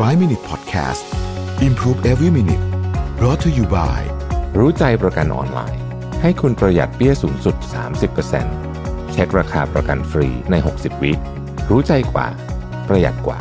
[0.00, 1.04] 5 Minute Podcast
[1.62, 2.64] Improve Every Minute
[3.18, 4.00] brought to you by
[4.58, 5.82] รู้ใจประกันออนไลน์
[6.22, 7.56] ให้คุณประหยัดเปี้ยสูงสุด
[8.34, 11.12] 30%เช็คราคาประกันฟรีใน 60 วิ
[11.70, 12.26] รู้ใจกว่า
[12.88, 13.38] ประหยัดกว่า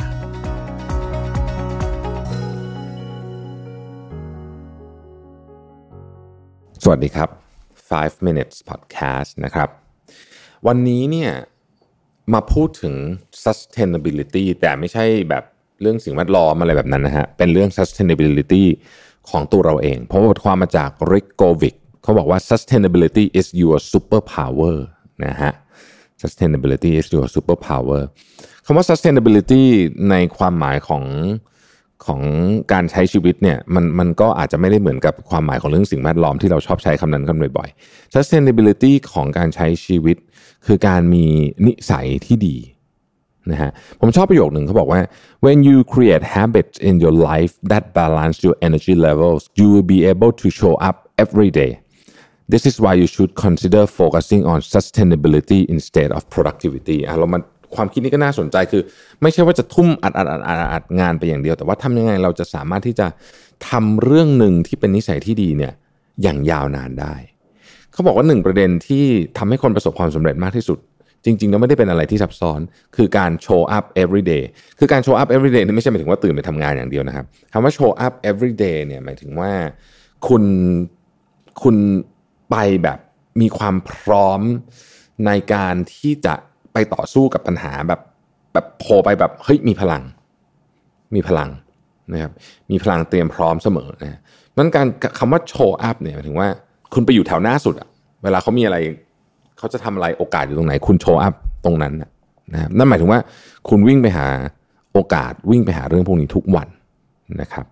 [6.84, 7.30] สวัสดีครับ
[7.80, 9.70] 5 minutes podcast นะครับ
[10.68, 11.32] วันนี้เนี่ย
[12.34, 12.96] มาพูดถึง
[13.44, 15.44] sustainability แต่ไม่ใช่แบบ
[15.84, 18.64] เรื่องสิ่งแวดล้อมอะไรแบบนั้นนะฮะเป็นเรื่อง sustainability
[19.30, 24.76] ของตัวเราเอง เพราะว่าบทความมาจาก Rick Govic เขาบอกว่า sustainability is your superpower
[25.26, 25.54] นะฮะ
[26.22, 28.02] sustainability is your superpower
[28.66, 29.64] คำว่า sustainability
[30.10, 31.04] ในความหมายของ
[32.06, 32.22] ของ
[32.74, 40.18] การใช้ชีวิตเนี่ยมันมันก็อาจจะไม่ได้เหมือนกับความหมายของเรื่องสิ่งแวดล้อมที่เราชอบใช้คำนั้นกันบ่อยๆ sustainability ของการใช้ชีวิต
[40.66, 41.26] คือการมี
[41.66, 42.58] นิสัยที่ดี
[43.52, 45.02] นะฮะผมชอบประโยคหนึ่งเขาบอกว่า
[45.46, 50.00] when you create habits in your life that balance your energy levels you will be
[50.14, 51.72] able to show up every day
[52.54, 57.40] this is why you should consider focusing on sustainability instead of productivity อะเรามา
[57.76, 58.82] ความคิดนี้ก็น่าสนใจคือ
[59.22, 63.08] ไม่ใช่ว่าจะทุ่มอัดอัดอัดอัดอัดงานไปอย่างเดียว แต่ว่าทำยังไงเราจะสามารถที่จะ
[63.70, 65.74] ทำเรื่องหนึ่งที่เป็นนิสัยที่ดีเนี่ย
[66.24, 67.16] อย่างยาวนานได้
[67.94, 69.04] เขาบอกว่าหนึ่งประเด็นที่
[69.38, 70.78] ทำให้คนประสบความสำเร็จมากที่สุด
[71.26, 72.60] จริงๆแล้วไม่ได้เป็นอะไรที่ซับซ้อน
[72.96, 74.44] คือการ show up every day
[74.80, 79.52] คือการ show up every day นี่ไม่ใช่หมายถึงว่าตื่นไปทำงานอย่างเดียวนะครับคำว่า show up every day เนี่ยหมายถึงว่า
[80.28, 80.44] คุณ
[81.64, 81.76] คุณ
[82.52, 83.00] ไปแบบ
[83.42, 84.42] มีความพร้อม
[85.26, 86.36] ในการที่จะ
[86.74, 88.02] ไปต่อสู้กับปัญหาแบบ
[88.54, 90.04] แบบโผล่ไปแบบเฮ้ยมีพลัง
[91.16, 91.50] มีพลัง
[92.12, 92.32] นะครับ
[92.72, 94.20] มีพลังเตรียมพร้อมเสมอนะ
[94.58, 94.88] นั้นการ
[95.20, 96.48] คำว่า show up เนี่ยหมายถึงว่า
[96.94, 97.88] คุณไปอยู่แถวหน้าสุดอะ
[98.24, 98.78] เวลาเขามีอะไร
[99.58, 101.34] เขาจะทำอะไรโอกาสอยู่ตรงไหน คุณโชว์อัพ
[101.66, 103.20] ตรงนั้นนะครับนั่นหมายถึงว่า
[103.70, 104.28] คุณวิ่งไปหา
[104.94, 106.68] โอกาสวิ่งไปหาเรื่องพวกนี้ทุกวัน
[107.42, 107.66] นะครับ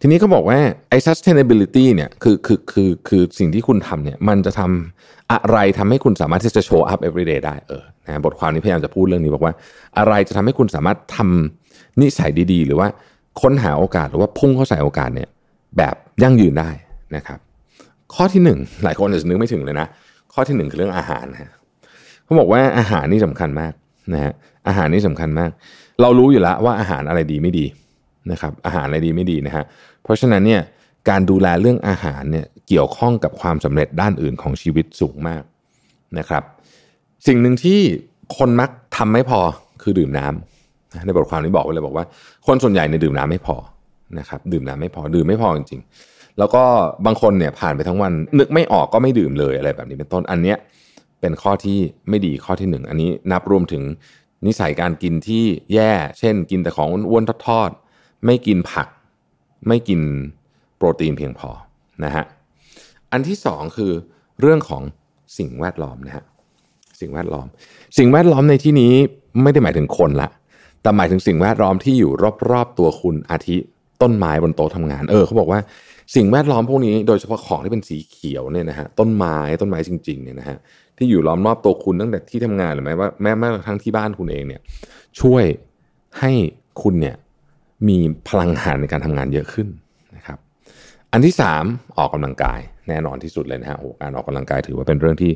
[0.00, 9.54] ทีนี้เขาบอกว่าไอ้ sustainability เนี่ยคือคือคือคือสิ่งที่คุณทำเนี่ยมันจะทำอะไรทำให้คุณสามารถที่จะโชว์อัพ everyday ได้เออนะบทความนี้พยายามจะพูดเรื่องนี้บอกว่า
[9.98, 12.88] อะไรจะทำให้คุณสามารถทำนิสัยดีๆ หรือว่า
[13.40, 15.28] ค้นหาโอกาสหรือว่าพุ่งเข้าใส่โอกาสเนี่ย
[15.78, 16.70] แบบยั่งยืนได้
[17.16, 17.38] นะครับ
[18.14, 19.86] ข้อที่หนึ่งหลายคนอาจจะนึกไม่ถึงเลยนะ
[20.32, 21.52] ข้อที่หนึ่งคือเรื่องอาหารนะ
[22.24, 23.72] เขาบอกว่าอาหารนี่สำคัญมาก
[24.14, 24.32] นะฮะ
[24.68, 25.50] อาหารนี่สำคัญมาก
[26.00, 27.66] เรารู้อยู่แล้วว่าอาหารอะไรดีไม่ดี
[28.30, 29.64] นะครับอาหารอะไรดีไม่ดีนะฮะ
[30.02, 30.62] เพราะฉะนั้นเนี่ย
[31.08, 35.42] การดูแลเรื่องอาหารเนี่ยเกี่ยวข้องกับความสำเร็จด้านอื่นของชีวิตสูงมาก
[36.18, 36.42] นะครับ
[37.26, 37.80] สิ่งหนึ่งที่
[38.36, 39.40] คนมักทำไม่พอ
[39.82, 42.04] คือดื่มน้ำในบทความนี้บอกไว้เลยบอกว่า
[42.46, 43.56] คนส่วนใหญ่เนี่ยดื่มน้ำไม่พอ
[44.18, 46.62] นะครับดื่มน้ำไม่พอดื่มไม่พอจริงๆ แล้วก็
[47.06, 50.58] บางคนเนี่ยผ่านไปทั้งวัน นึกไม่ออกก็ไม่ดื่มเลยอะไรแบบนี้เป็นต้นอันเนี้ย
[51.20, 53.82] เป็นข้อที่ไม่ดีข้อที่หนึ่งอันนี้นับรวมถึง
[54.46, 58.88] นิสัยการกินที่แย่ เช่น กินแต่ของอ้วนทอดๆไม่กินผัก
[59.68, 60.00] ไม่กิน
[60.76, 61.50] โปรตีนเพียงพอ
[62.04, 62.24] นะฮะ
[63.12, 63.92] อันที่สองคือ
[64.40, 64.82] เรื่องของ
[65.38, 66.24] สิ่งแวดล้อมนะฮะ
[67.00, 67.46] สิ่งแวดล้อม
[67.98, 68.92] สิ่งแวดล้อมในที่นี้
[69.42, 70.28] ไม่ได้หมายถึงคนละ
[70.82, 72.10] แต่หมายถึงสิ่งแวดล้อมที่อยู่
[72.50, 73.56] รอบๆตัวคุณอาทิ
[74.02, 75.60] ต้นไม้บนโต๊ะทำงาน เออเขาบอกว่า
[76.14, 80.58] สิ่งแวดล้อมพวกนี้โดยเฉพาะของที่เป็นสีเขียวเนี่ยนะฮะต้นไม้ต้นไม้จริงๆเนี่ยนะฮะ
[80.98, 84.60] ที่อยู่ล้อมรอบตัวคุณตั้งแต่ที่ทำงานหรือแม้ว่าแม้แม้กระทั่งที่บ้านคุณเองเนี่ย
[85.20, 85.44] ช่วย
[86.20, 86.32] ให้
[86.82, 87.16] คุณเนี่ย
[87.88, 89.68] มีพลังงานในการทำงานเยอะขึ้น
[90.16, 90.38] นะครับ
[91.12, 91.64] อันที่สาม
[91.98, 95.32] ออกกำลังกายแน่นอนที่สุดเลยนะฮะโอ้การออกกำลังกายถือว่าเป็นเรื่องที่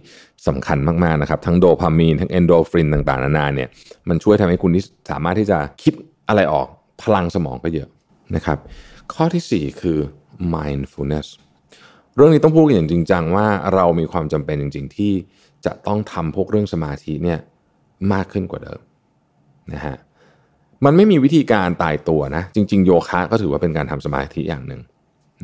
[0.49, 3.69] สำคัญมากๆนะครับ ทั้งโดพามีนทั้งเอนโดฟินต่างๆนานาเนี่ย
[4.09, 5.95] มันช่วยทำให้คุณที่สามารถที่จะคิด
[6.29, 6.67] อะไรออก
[7.03, 7.89] พลังสมองก็เยอะ
[8.37, 8.59] นะครับ
[9.15, 9.99] ข้อที่ 4 คือ
[10.55, 11.29] mindfulness
[12.17, 15.13] เรื่องนี้ต้องพูดกันอย่างจริงจังว่าเรามีความจำเป็นจริง ๆ ที่
[15.67, 17.39] จะต้องทำพวกเรื่องสมาธิเนี่ย
[18.13, 18.81] มากขึ้นกว่าเดิม
[19.73, 19.97] นะฮะ
[20.85, 24.81] มันไม่มีวิธีการตายตัวนะ จริง ๆ โยคะก็ถือว่าเป็นการทำสมาธิอย่างหนึ่ง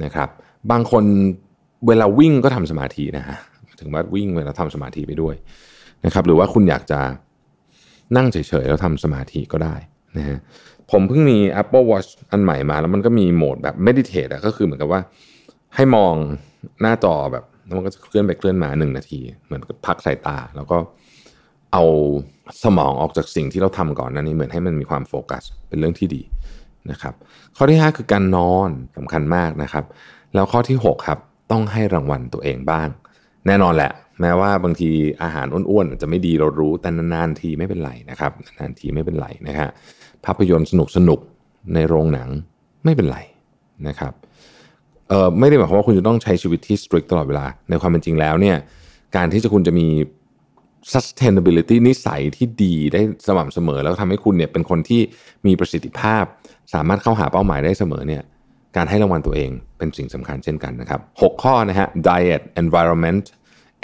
[0.05, 0.29] นะครับ
[0.71, 1.05] บางคน
[1.87, 3.37] เวลาวิ่งก็ทำสมาธินะฮะ
[3.81, 5.35] ถึงว่าวิ่งเวลาทำสมาธิไปด้วย
[6.05, 7.01] นะครับ หรือว่าคุณอยากจะ
[8.17, 9.75] นั่งเฉยๆแล้วทำสมาธิก็ได้
[10.17, 10.39] นะฮะ
[10.91, 15.01] ผมเพิ่งมี Apple Watch อันใหม่มาแล้วมันก็มีโหมดแบบ meditate อะก็คือเหมือนกับว่า
[15.77, 16.15] ให้มอง
[16.83, 20.79] หน้าจอแบบแล้วมันก็จะเคลื่อนไปเคลื่อนมาหนึ่งนาที เหมือนพักสายตา แล้วก็
[21.73, 21.85] เอา
[22.65, 26.23] สมองออกจากสิ่งที่เราทำก่อนนั้นนี้เหมือนให้มันมีความโฟกัส เป็นเรื่องที่ดี
[26.91, 27.15] นะครับ
[27.57, 29.85] ข้อที่ 5 คือการนอนสำคัญมากนะครับ
[30.35, 31.19] แล้วข้อที่ 6 ครับ
[31.51, 32.89] ต้องให้รางวัลตัวเองบ้าง
[33.47, 34.91] แน่นอนแหละ แม้ว่าบางที
[35.23, 39.69] อาหารอ้วนๆจะไม่ดีเรารู้แต่นานๆทีไม่เป็นไรนะครับนานๆทีไม่เป็นไรนะฮะ
[40.25, 41.21] ภาพยนตร์สนุกสนุก
[41.75, 42.29] ในโรงหนัง
[42.85, 43.19] ไม่เป็นไร
[43.89, 44.13] นะครับ
[45.09, 48.57] เออไม่ได้หมายความว่าคุณจะต้องใช้ชีวิตที่ strict ตลอดเวลา ในความเป็นจริงแล้วเนี่ย
[49.17, 49.87] การที่จะคุณจะมี
[50.93, 55.01] sustainability นิสัยที่ดีได้สม่ำเสมอ แล้วทำให้คุณเนี่ยเป็นคนที่
[55.47, 56.25] มีประสิทธิภาพ
[56.75, 58.23] สามารถเข้าหาเป้าหมายได้เสมอเนี่ย
[58.77, 63.25] การให้รางวัลตัวเองเป็นสิ่งสำคัญเช่นกันนะครับ 6 ข้อนะฮะ diet environment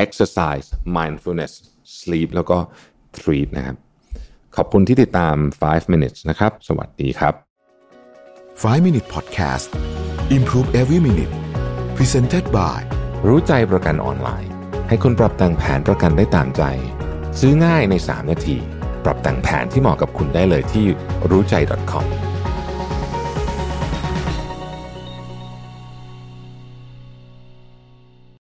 [0.04, 0.66] exercise
[0.96, 1.52] mindfulness
[1.98, 2.58] sleep แล้วก็
[3.18, 3.76] treat นะครับ
[4.56, 5.36] ขอบคุณที่ติดตาม
[5.66, 7.34] 5 minutes นะครับ สวัสดีครับ
[8.62, 9.68] 5 Minute Podcast
[10.36, 11.34] Improve Every Minute
[11.96, 12.80] Presented by
[13.26, 14.50] รู้ใจประกันออนไลน์
[14.88, 16.62] ให้คุณปรับแต่งแผนประกันได้ตามใจ
[17.40, 18.56] ซื้อง่ายใน 3 นาที
[19.04, 20.84] ปรับแต่งแผนที่เหมาะกับคุณได้เลยที่
[21.30, 21.54] รู้ใจ
[21.92, 22.06] .com